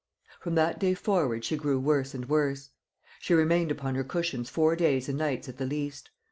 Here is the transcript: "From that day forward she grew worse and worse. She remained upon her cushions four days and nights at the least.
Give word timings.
"From 0.39 0.55
that 0.55 0.79
day 0.79 0.95
forward 0.95 1.45
she 1.45 1.55
grew 1.55 1.79
worse 1.79 2.15
and 2.15 2.27
worse. 2.27 2.71
She 3.19 3.35
remained 3.35 3.69
upon 3.69 3.93
her 3.93 4.03
cushions 4.03 4.49
four 4.49 4.75
days 4.75 5.07
and 5.07 5.19
nights 5.19 5.47
at 5.47 5.57
the 5.57 5.65
least. 5.67 6.09